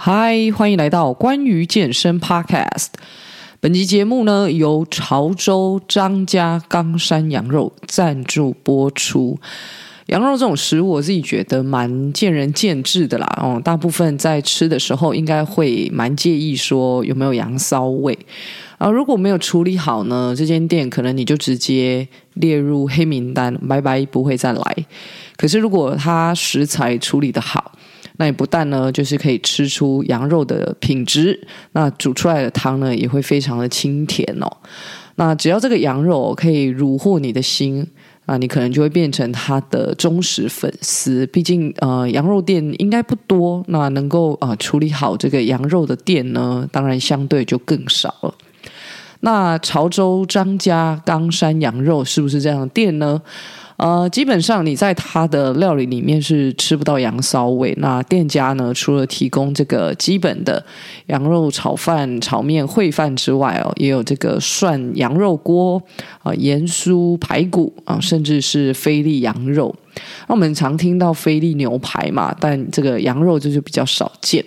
[0.00, 2.86] 嗨，欢迎来到关于健身 Podcast。
[3.58, 9.40] 本集节目呢，由潮州张家冈山羊肉赞助播出。
[10.06, 13.26] 羊肉这种食物，我自己觉得蛮见仁见智的啦。
[13.42, 18.16] 哦，大部分在吃的时候，应该会蛮介意说有没有羊骚味
[18.78, 18.88] 啊。
[18.88, 24.86] 如果没有处理好呢，这间店可能你就直接列入黑名单，拜拜，不会再来。
[25.36, 27.72] 可是如果它食材处理得好，
[28.18, 34.56] 那也不但呢，就是可以吃出羊肉的品质，那煮出来的汤呢，也会非常的清甜哦。
[35.16, 37.86] 那只要这个羊肉可以虏获你的心，
[38.26, 41.26] 那你可能就会变成他的忠实粉丝。
[41.28, 48.34] 毕竟呃，羊肉店应该不多，那能够啊、呃、处理好这个羊肉的店呢，当然相对就更少了。
[49.20, 53.20] 那潮州张家冈山羊肉是不是这样的店呢？
[53.78, 57.72] 呃，基本上你在他的料理里面是吃不到羊骚味。
[57.78, 60.62] 那店家呢，除了提供这个基本的
[61.06, 65.80] 羊肉炒饭、炒面、烩饭之外哦，也有这个涮羊肉锅
[66.24, 69.72] 啊、盐酥排骨啊，甚至是菲力羊肉。
[70.26, 74.44] 那我们常听到菲力牛排嘛，但这个羊肉就是比较少见。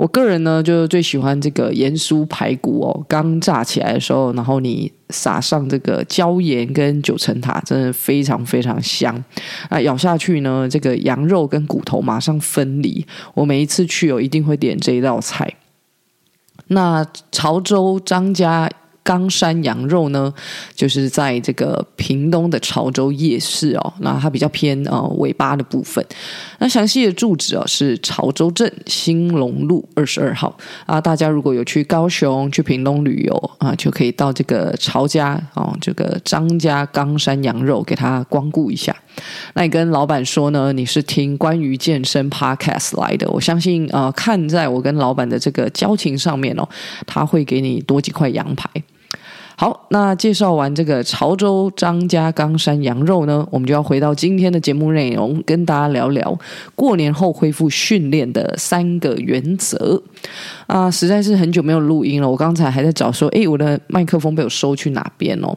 [0.00, 9.22] 我个人呢，就最喜欢这个盐酥排骨哦，刚炸起来的时候，然后你撒上这个椒盐跟九层塔，真的非常非常香。
[9.68, 13.04] 那，咬下去呢，这个羊肉跟骨头马上分离。
[13.34, 15.54] 我每一次去哦，一定会点这一道菜。
[16.68, 18.70] 那潮州张家
[19.10, 20.32] 冈山羊肉呢，
[20.72, 26.04] 就是在这个屏东的潮州夜市哦，那它比较偏呃尾巴的部分。
[26.60, 31.00] 那详细的住址哦是潮州镇兴隆路二十二号啊。
[31.00, 38.94] 大家如果有去高雄、去屏东旅游啊，就可以到这个潮家哦，这个张家冈山羊肉给他光顾一下。
[39.54, 46.68] 那你跟老板说呢，你是听关于健身 Podcast 来的，我相信啊、呃，看在我跟老板的这个交情上面哦，
[47.08, 48.70] 他会给你多几块羊排。
[49.60, 56.34] 好，那介绍完这个潮州张家冈山羊肉呢，我们就要回到今天的节目内容，跟大家聊聊
[56.74, 60.02] 过年后恢复训练的三个原则。
[60.66, 65.54] 啊，实在是很久没有录音了，我刚才还在找说，诶，我的麦克风被我收去哪边哦？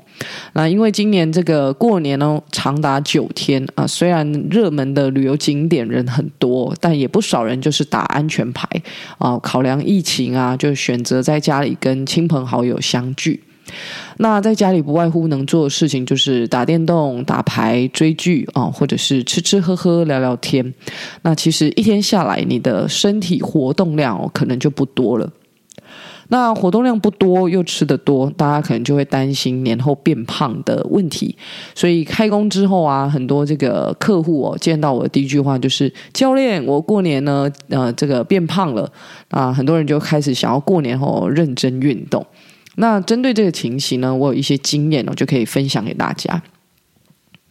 [0.51, 8.67] 那因为今年这个过年呢，长达九天啊，虽然热门的旅游景点人很多，但也不少人就是打安全牌
[9.17, 13.41] 啊，考量疫情啊，就选择在家里跟亲朋好友相聚。
[14.17, 20.73] 那在家里不外乎能做的事情就是打电动、打牌、追剧啊，或者是吃吃喝喝、聊聊天。
[21.23, 25.29] 那其实一天下来，你的身体活动量可能就不多了。
[26.29, 31.35] 那活动量不多又吃得多，大家可能就会担心年后变胖的问题。
[31.75, 38.91] 所以开工之后啊，很多这个客户哦，见到我的第一句话就是：“教练，我过年呢，呃，这个变胖了。”
[39.29, 42.25] 啊，很多人就开始想要过年后认真运动。
[42.75, 46.41] 那针对这个情形呢，我有一些经验哦，就可以分享给大家。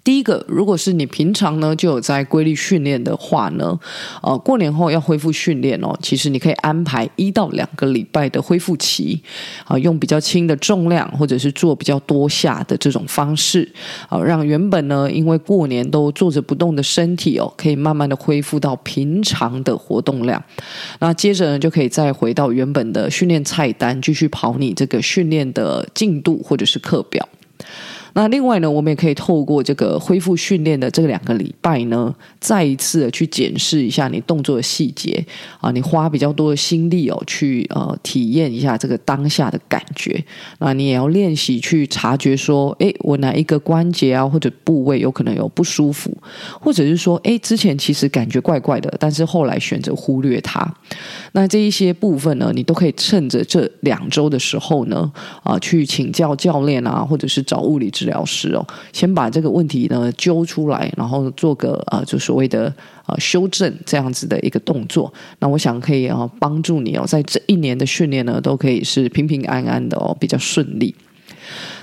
[0.05, 3.79] 第一个，如果是你平常呢就有在规律训练的话呢，
[4.21, 9.23] 呃，过年后要恢复训练哦，其实你可以安排一到两个礼拜的恢复期，
[9.65, 13.71] 啊、用比较轻的重量或者是做比较多下的这种方式，
[14.09, 20.43] 啊、让原本呢因为过年都坐着不动的身体哦，可以慢慢的恢复到平常的活动量。
[20.99, 27.29] 那接着呢就可以再回到原本的训练菜单，继续跑你这个训练的进度或者是课表。
[28.15, 35.25] 那另外呢，我们也可以透过这个恢复训练的这两个礼拜呢，再一次的去检视一下你动作的细节
[35.61, 40.23] 啊，你花比较多的心力哦，去呃体验一下这个当下的感觉。
[40.59, 46.17] 那你也要练习去察觉说，哎，我哪一个关节啊或者部位有可能有不舒服，
[46.61, 50.63] 或者是说，哎，之前其实感觉怪怪的，但是后来选择忽略它。
[51.33, 55.11] 那这一些部分呢，你都可以趁着这两周的时候呢，
[55.43, 62.73] 啊，去请教教练啊，或者是找物理治治疗师哦，先把这个问题呢揪出来，然后做个呃，就所谓的
[63.07, 65.13] 呃修正这样子的一个动作。
[65.39, 70.93] 那我想可以啊帮助你哦，在这一年的训练呢，都可以是平平安安的哦，比较顺利。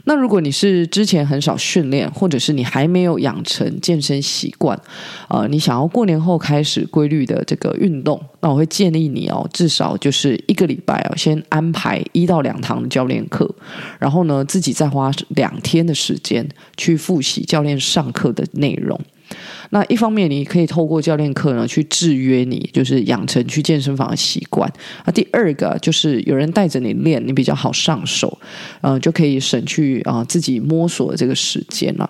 [0.05, 4.79] 那如果你是之前很少训练，或者是你还没有养成健身习惯，
[5.27, 13.49] 呃，你想要过年后开始规律的这个运动，那我会建议你哦，至少就是一个礼拜哦，先安排一到两堂教练课，
[13.99, 16.47] 然后呢，自己再花两天的时间
[16.77, 18.99] 去复习教练上课的内容。
[19.71, 24.71] 那一方面，你可以透过教练课呢去制约你，就是养成去健身房的习惯。
[25.05, 28.37] 那第二个就是有人带着你练，你比较好上手，
[28.81, 32.09] 呃，就可以省去啊、自己摸索的这个时间了。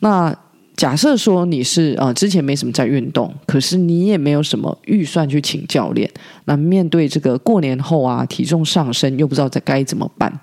[0.00, 0.34] 那
[0.76, 6.10] 假设说你是呃之前没什么在运动，可是你也没有什么预算去请教练，
[6.46, 10.40] 那面对这个过年后啊体重上升又不知道该怎么办，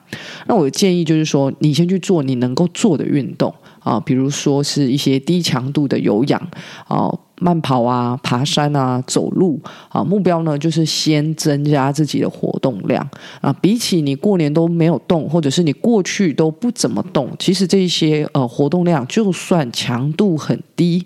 [0.47, 6.41] 那我建议就是说，你先去做你能够做的运动啊，比如说是一些低强度的有氧
[6.87, 7.11] 啊。
[7.43, 13.09] 慢跑啊，爬山啊，走路啊，目标呢就是先增加自己的活动量
[13.41, 13.51] 啊。
[13.53, 21.03] 比起你过年都没有动，或者是你过去都不怎么动，其实这些呃活动量就算强度很低，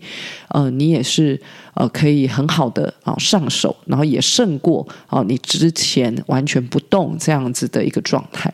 [0.49, 1.39] 呃，你也是
[1.73, 8.53] 呃可以很好的啊上手，然后也胜过啊你之前完全不动这样子的一个状态。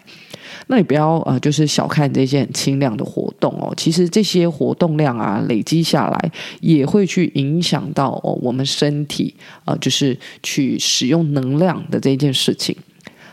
[0.71, 3.73] 那你不要呃，就是小看这些很轻量的活动哦。
[3.75, 6.31] 其实这些活动量啊，累积下来
[6.62, 9.35] 也会去影响到哦我们身体
[9.65, 12.73] 啊、就是去使用能量的这件事情。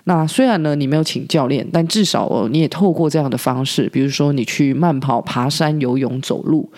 [0.03, 6.69] 那虽然呢，你没有请教练，但至少哦，你也透过这样的方式，比如说你去慢跑、爬山、游泳、走路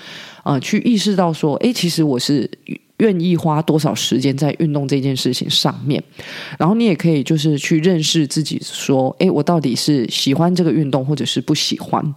[0.42, 2.50] 啊、去意识到说，诶，其实我是。
[3.00, 6.02] 愿意花多少时间在运动这件事情上面，
[6.58, 12.14] 然后你也可以就是去认识自己，说，诶，我到底是喜欢这个运动，或者是不喜欢？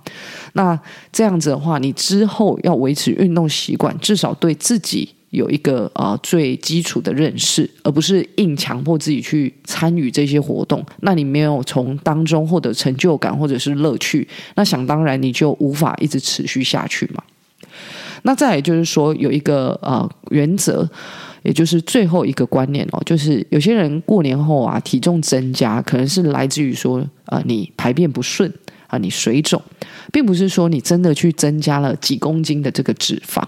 [0.53, 0.79] 那
[1.11, 10.85] 这样子的话，你之后要维持运动习惯，至少对自己有一个呃最基础的认识，而不是硬强迫自己去参与这些活动。
[11.01, 17.23] 那你没有从当中获得成就感或者是乐趣，那想当然你就无法一直持续下去嘛。
[18.23, 20.89] 那再来就是说，有一个呃原则，
[21.43, 28.51] 也就是最后一个观念哦，就是有些人过年后啊体重增加，可能是来自于说啊、呃、你排便不顺
[28.87, 29.61] 啊你水肿，
[30.11, 33.43] 并不是说你真的去增加了几公斤的这个脂肪。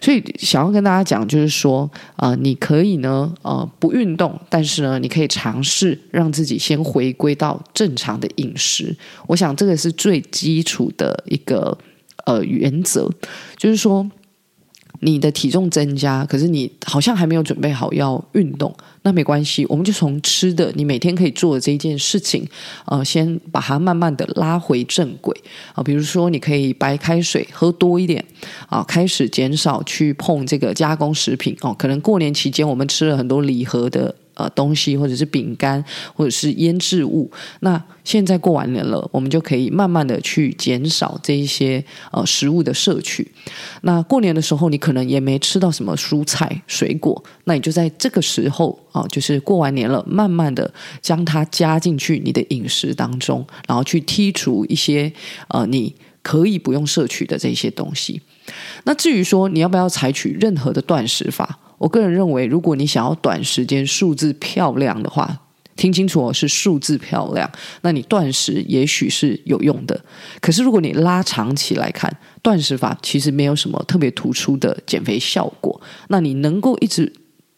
[0.00, 8.96] 所以想要跟大家讲，就是说啊、呃、你可以呢呃不运动，但是呢你可以尝试让自己先回归到正常的饮食。
[9.26, 11.76] 我想这个是最基础的一个。
[12.26, 13.10] 呃，原则
[13.56, 14.08] 就是说，
[15.00, 22.44] 你的体重增加，可是你好像还没有准备好要运动，那没关系，我们就从吃的，你每天可以做的这一件事情，
[22.86, 25.32] 呃，先把它慢慢的拉回正轨
[25.74, 28.24] 啊、比如说，你可以白开水喝多一点
[28.68, 34.14] 啊、开始减少去碰这个加工食品哦、可能过年期间我们吃了很多礼盒的。
[34.36, 35.82] 呃，东西或者是饼干，
[36.14, 37.30] 或者是腌制物。
[37.60, 43.26] 那现在过完年了，我们就可以慢慢的去减少这一些呃食物的摄取。
[43.80, 55.10] 那过年的时候，你可能也没吃到什么蔬菜水果，那你就在这个时候啊、就是过完年了，慢慢的将它加进去你的饮食当中，然后去剔除一些
[55.48, 58.20] 呃你可以不用摄取的这些东西。
[58.84, 61.58] 那至于说你要不要采取任何的断食法？
[61.78, 65.42] 我个人认为，如果你想要短时间数字漂亮的话，
[65.76, 67.50] 听清楚哦，是数字漂亮，
[67.82, 70.02] 那你断食也许是有用的。
[70.40, 75.78] 可是如果你拉长期来看，断食法其实没有什么特别突出的减肥效果。
[76.08, 77.12] 那你能够一直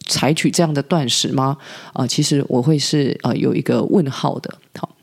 [0.08, 1.56] 采取这样的断食吗？
[1.92, 4.52] 啊、其实我会是呃有一个问号的。
[4.76, 4.96] 好，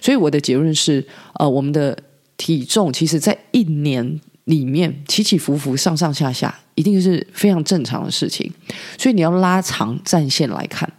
[0.00, 1.98] 所以我的结论是，呃，我们的
[2.38, 6.58] 体重其实在一年里面起起伏伏、上上下下。
[6.74, 8.50] 一定是非常正常的事情，
[8.96, 10.90] 所以你要拉长战线来看，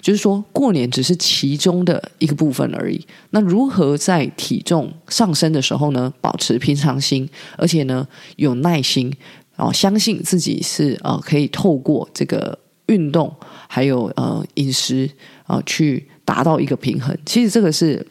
[0.00, 3.00] 就是说过年只是其中的一个部分而已。
[3.30, 8.04] 那如何在体重上升的时候呢，保持平常心，而且呢
[8.34, 9.06] 有耐心，
[9.54, 13.32] 然后相信自己是呃可以透过这个运动
[13.68, 15.08] 还有呃饮食
[15.44, 17.16] 啊、去达到一个平衡。
[17.24, 18.04] 其实这个是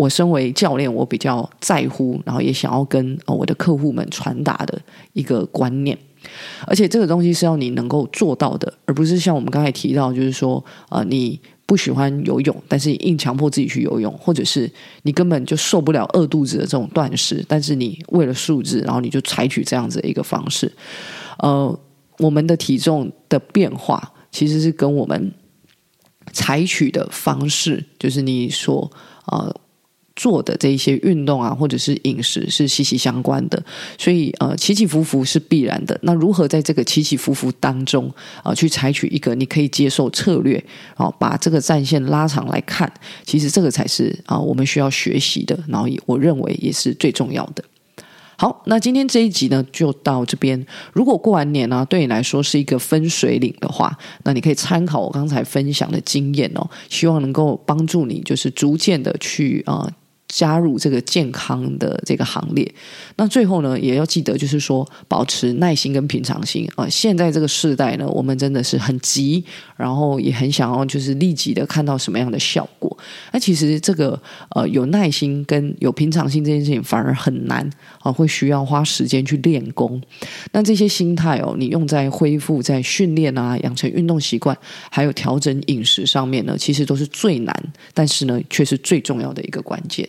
[0.00, 4.80] 我身为教练我比较在乎，然后也想要跟我的客户们传达的
[5.12, 5.98] 一个观念。
[6.66, 14.70] 而且这个东西是要你能够做到的，而不是像我们刚才提到，就是说，呃，你不喜欢游泳，但是你硬强迫自己去游泳，或者是
[15.02, 20.72] 你根本就受不了饿肚子的这种断食，但是你为了数字，然后你就采取这样子的一个方式。
[21.40, 21.78] 呃，
[22.18, 25.30] 我们的体重的变化其实是跟我们
[26.32, 28.90] 采取的方式，就是你所
[29.26, 29.54] 呃。
[30.20, 33.62] 做的这一些运动啊，或者是饮食是息息相关的，
[33.96, 35.98] 所以呃起起伏伏是必然的。
[36.02, 38.12] 那如何在这个起起伏伏当中
[38.42, 40.62] 啊、去采取一个你可以接受策略，
[40.94, 42.92] 啊、把这个战线拉长来看，
[43.24, 45.58] 其实这个才是啊、我们需要学习的。
[45.68, 47.64] 然后也我认为也是最重要的。
[48.36, 50.66] 好，那今天这一集呢就到这边。
[50.92, 59.90] 如果过完年呢、对你来说是一个分水岭的话，那你可以参考我刚才分享的经验哦，希望能够帮助你，就是逐渐的去啊。
[60.30, 62.72] 加入这个健康的这个行列，
[63.16, 66.88] 那最后呢，也要记得，就是说保持耐心跟平常心啊。
[66.88, 69.44] 现在这个时代呢，我们真的是很急，
[69.76, 72.96] 然后也很想要就是立即的看到什么样的效果。
[73.32, 74.18] 那其实这个
[74.50, 77.68] 呃有耐心跟有平常心这件事情反而很难
[77.98, 80.00] 啊，会需要花时间去练功。
[80.52, 84.56] 那这些心态哦，你用在恢复、在训练啊、养成运动习惯，
[84.90, 90.08] 还有调整饮食上面呢，其实都是最难，但是呢，却是最重要的一个关键。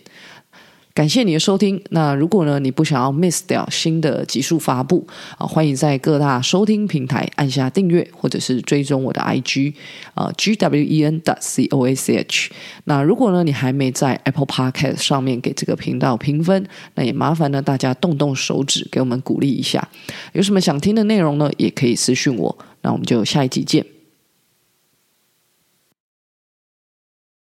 [0.93, 1.81] 感谢你的收听。
[1.91, 5.07] 那如果呢，你不想要 miss 掉新的集数发布
[5.37, 9.73] 啊，欢迎在各大收听平台按下订阅，或者是追踪我的 IG
[10.13, 12.51] 啊 G W E N dot C O A C H。
[12.83, 19.87] 那如果呢，你还没在 Apple Podcast 上面给这个频道评分，那也麻烦呢大家动动手指给我们鼓励一下。
[20.33, 22.57] 有什么想听的内容呢，也可以私讯我。
[22.81, 24.00] 那我们就下一集见。